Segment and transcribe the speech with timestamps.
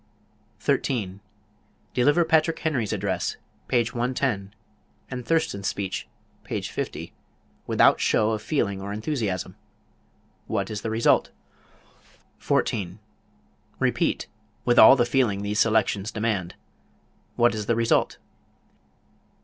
[0.61, 1.19] 13.
[1.93, 4.51] Deliver Patrick Henry's address, page 110,
[5.11, 6.07] and Thurston's speech,
[6.43, 7.13] page 50,
[7.67, 9.55] without show of feeling or enthusiasm.
[10.47, 11.29] What is the result?
[12.39, 12.97] 14.
[13.77, 14.25] Repeat,
[14.65, 16.55] with all the feeling these selections demand.
[17.35, 18.17] What is the result?